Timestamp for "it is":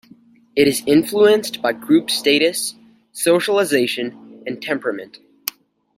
0.55-0.81